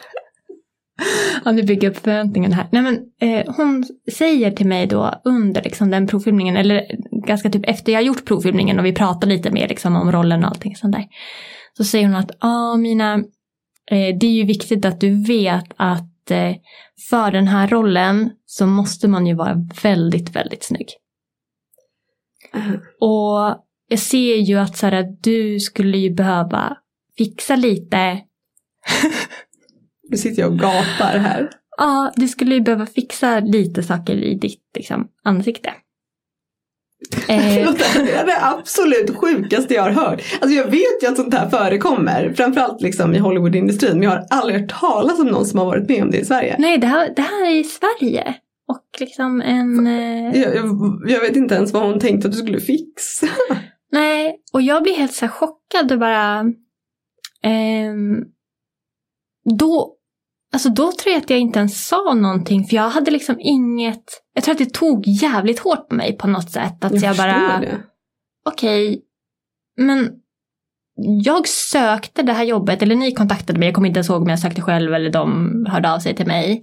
[1.44, 2.68] Ja, nu bygger jag upp förväntningarna här.
[2.72, 6.86] Nej, men, eh, hon säger till mig då under liksom, den provfilmningen, eller
[7.26, 10.50] ganska typ efter jag gjort provfilmningen och vi pratar lite mer liksom, om rollen och
[10.50, 11.04] allting sånt där.
[11.76, 13.14] Så säger hon att, ja Mina,
[13.90, 16.17] eh, det är ju viktigt att du vet att
[17.10, 20.88] för den här rollen så måste man ju vara väldigt, väldigt snygg.
[22.54, 26.76] Eh, Och jag ser ju att så här, du skulle ju behöva
[27.18, 28.20] fixa lite
[30.10, 31.50] Nu sitter jag och gapar här.
[31.76, 35.72] Ja, du skulle ju behöva fixa lite saker i ditt liksom, ansikte.
[37.28, 40.20] Eh, Förlåt, Det är det absolut sjukaste jag har hört.
[40.40, 42.32] Alltså jag vet ju att sånt här förekommer.
[42.36, 43.92] Framförallt liksom i Hollywoodindustrin.
[43.92, 46.24] Men jag har aldrig hört talas om någon som har varit med om det i
[46.24, 46.56] Sverige.
[46.58, 48.34] nej, det här, det här är i Sverige.
[48.68, 49.86] Och liksom en...
[49.86, 50.66] Eh, Jag, jag,
[51.06, 53.26] jag vet inte ens vad hon tänkte att du skulle fixa.
[53.92, 56.44] nej, och jag blir helt så chockad och bara...
[57.42, 58.24] ehm,
[59.58, 59.94] då,
[60.52, 62.64] alltså då tror jag att jag inte ens sa någonting.
[62.64, 64.04] För jag hade liksom inget...
[64.34, 66.84] Jag tror att det tog jävligt hårt på mig på något sätt.
[66.84, 67.32] Att jag, bara...
[67.32, 67.82] förstår det.
[68.46, 69.02] okej,
[69.76, 70.10] men
[71.24, 74.28] jag sökte det här jobbet, eller ni kontaktade mig, jag kommer inte ens ihåg om
[74.28, 76.62] jag sökte själv eller de hörde av sig till mig.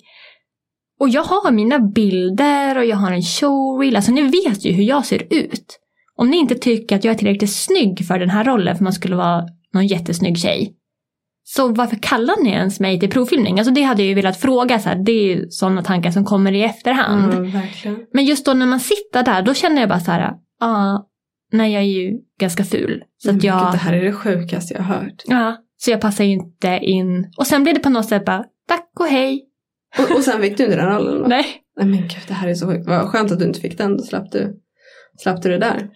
[0.99, 4.83] Och jag har mina bilder och jag har en showreel, alltså ni vet ju hur
[4.83, 5.79] jag ser ut.
[6.15, 8.93] Om ni inte tycker att jag är tillräckligt snygg för den här rollen, för man
[8.93, 10.73] skulle vara någon jättesnygg tjej,
[11.47, 13.59] Så varför kallar ni ens mig till provfilmning?
[13.59, 16.25] Alltså det hade jag ju velat fråga, så här, det är ju sådana tankar som
[16.25, 17.33] kommer i efterhand.
[17.33, 17.51] Mm.
[18.13, 21.07] Men just då när man sitter där, då känner jag bara så här, ja,
[21.51, 23.03] nej jag är ju ganska ful.
[23.17, 25.23] Så att Men jag, gud, Det här är det sjukaste jag har hört.
[25.25, 27.31] ja, så jag passar ju inte in.
[27.37, 29.45] Och sen blir det på något sätt bara, tack och hej.
[29.99, 31.27] Och, och sen fick du inte den rollen då?
[31.27, 31.45] Nej.
[31.77, 32.87] Nej men gud, det här är så sjukt.
[32.87, 34.55] Vad skönt att du inte fick den, då slapp du,
[35.17, 35.89] slapp du det där.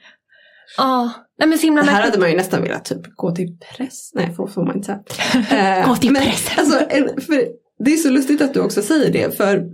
[0.77, 3.57] Ja, nej men så himla Det här hade man ju nästan velat typ gå till
[3.57, 4.11] press.
[4.13, 4.99] Nej, får, får man inte säga.
[5.79, 6.53] Eh, Gå till men, pressen.
[6.57, 6.79] Alltså,
[7.79, 9.65] det är så lustigt att du också säger det, för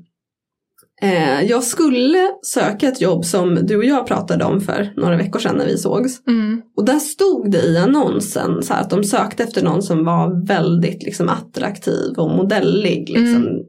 [1.02, 5.40] eh, jag skulle söka ett jobb som du och jag pratade om för några veckor
[5.40, 6.28] sedan när vi sågs.
[6.28, 6.62] Mm.
[6.78, 10.48] Och där stod det i annonsen så här, att de sökte efter någon som var
[10.48, 13.10] väldigt liksom, attraktiv och modellig.
[13.10, 13.36] Liksom.
[13.36, 13.64] Mm.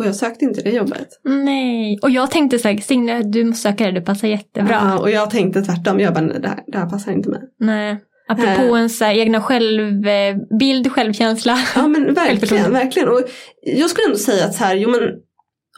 [0.00, 1.08] Och jag sökte inte det jobbet.
[1.24, 4.72] Nej, och jag tänkte så här, Signe du måste söka det, du passar jättebra.
[4.74, 7.40] Ja, och jag tänkte tvärtom, jag bara, nej, det här, det här passar inte mig.
[7.58, 8.00] Nej.
[8.28, 8.76] Apropå Eh.
[8.78, 11.58] ens så här, egna självbild, självkänsla.
[11.74, 13.08] Ja men verkligen, verkligen.
[13.08, 13.20] Och
[13.62, 15.00] jag skulle ändå säga att så här, jo men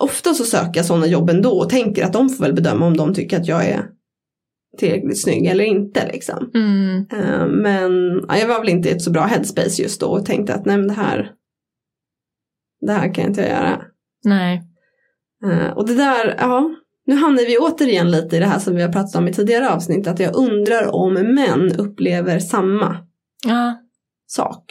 [0.01, 2.97] ofta så söker jag sådana jobb ändå och tänker att de får väl bedöma om
[2.97, 3.87] de tycker att jag är
[4.79, 6.51] tillräckligt snygg eller inte liksom.
[6.55, 7.07] Mm.
[7.13, 7.93] Eh, Men
[8.29, 10.67] ja, jag var väl inte i ett så bra headspace just då och tänkte att
[10.67, 11.31] nej men det här,
[12.87, 13.83] det här kan inte jag göra.
[14.25, 14.63] Nej.
[15.45, 16.71] Eh, Och det där, ja,
[17.07, 19.71] nu hamnar vi återigen lite i det här som vi har pratat om i tidigare
[19.71, 22.97] avsnitt, att jag undrar om män upplever samma
[23.47, 23.79] Ja.
[24.27, 24.65] sak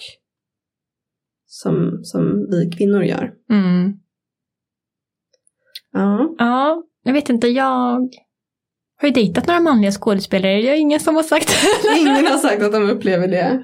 [1.46, 3.32] som, som vi kvinnor gör.
[3.52, 3.94] Mm.
[5.92, 6.36] Ja.
[6.38, 8.10] Ja, jag vet inte, jag
[9.02, 10.62] har ju dejtat några manliga skådespelare.
[10.62, 11.48] Jag är ingen som har sagt
[11.84, 11.98] det.
[12.00, 13.64] Ingen har sagt att de upplever det.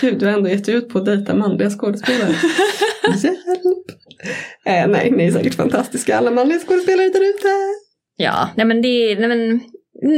[0.00, 2.30] Gud, du har ändå gett ut på att dejta manliga skådespelare.
[3.22, 3.97] Hjälp!
[4.64, 7.48] Eh, nej, ni är säkert fantastiska alla manliga skådespelare där ute.
[8.16, 9.60] Ja, nej men det nej men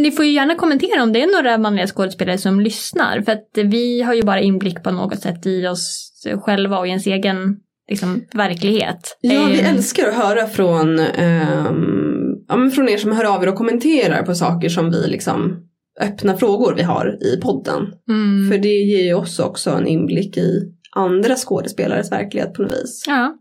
[0.02, 3.22] ni får ju gärna kommentera om det är några manliga skådespelare som lyssnar.
[3.22, 6.12] För att vi har ju bara inblick på något sätt i oss
[6.44, 7.56] själva och i ens egen
[7.90, 9.18] liksom, verklighet.
[9.20, 13.42] Ja, vi Eh, älskar att höra från, ehm, ja, men från er som hör av
[13.42, 15.66] er och kommenterar på saker som vi liksom
[16.00, 17.86] öppna frågor vi har i podden.
[18.08, 18.50] Mm.
[18.50, 20.60] För det ger ju oss också en inblick i
[20.96, 23.04] andra skådespelares verklighet på något vis.
[23.06, 23.36] Ja.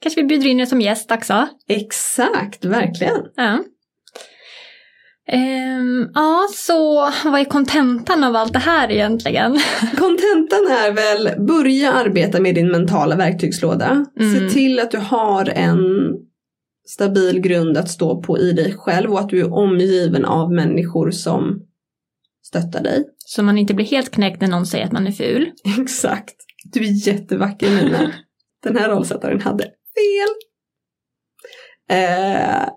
[0.00, 1.48] Kanske vi bjuder in er som gäst också.
[1.68, 3.22] Exakt, verkligen.
[3.36, 3.64] Ja.
[5.32, 9.52] Ehm, ja, så vad är kontentan av allt det här egentligen?
[9.98, 14.06] Kontentan är väl börja arbeta med din mentala verktygslåda.
[14.20, 14.34] Mm.
[14.34, 15.80] Se till att du har en
[16.86, 21.10] stabil grund att stå på i dig själv och att du är omgiven av människor
[21.10, 21.60] som
[22.42, 23.04] stöttar dig.
[23.18, 25.50] Så man inte blir helt knäckt när någon säger att man är ful.
[25.80, 26.34] Exakt.
[26.72, 28.12] Du är jättevacker Nina.
[28.62, 30.34] Den här rollsättaren hade fel.
[31.90, 32.68] Eh,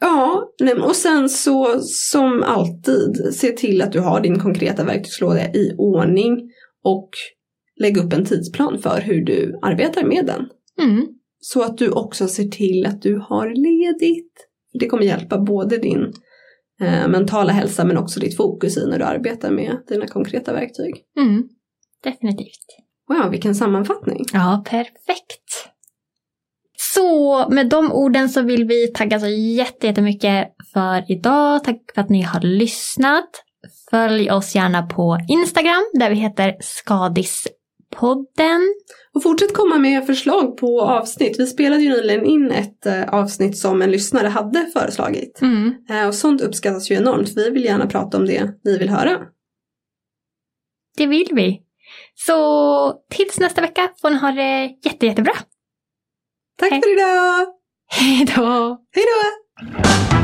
[0.00, 0.52] ja,
[0.84, 6.50] och sen så som alltid se till att du har din konkreta verktygslåda i ordning
[6.84, 7.10] och
[7.80, 10.48] lägg upp en tidsplan för hur du arbetar med den.
[10.82, 11.06] Mm.
[11.40, 14.48] Så att du också ser till att du har ledigt.
[14.80, 16.12] Det kommer hjälpa både din
[16.80, 20.94] eh, mentala hälsa men också ditt fokus i när du arbetar med dina konkreta verktyg.
[21.18, 21.48] Mm.
[22.04, 22.66] Definitivt.
[23.08, 24.24] Wow, vilken sammanfattning.
[24.32, 25.71] Ja, perfekt.
[26.94, 31.64] Så med de orden så vill vi tacka så jätte- jättemycket för idag.
[31.64, 33.30] Tack för att ni har lyssnat.
[33.90, 38.74] Följ oss gärna på Instagram där vi heter Skadispodden.
[39.14, 41.40] Och fortsätt komma med förslag på avsnitt.
[41.40, 45.38] Vi spelade ju nyligen in ett eh, avsnitt som en lyssnare hade föreslagit.
[45.42, 45.74] Mm.
[45.90, 47.28] Eh, och sånt uppskattas ju enormt.
[47.36, 49.18] Vi vill gärna prata om det ni vill höra.
[50.96, 51.62] Det vill vi.
[52.14, 55.32] Så tills nästa vecka får ni ha det jätte, jättebra.
[56.58, 56.82] Tack Hej.
[56.82, 57.46] för idag!
[57.88, 58.78] Hej då!
[58.94, 60.21] Hej då!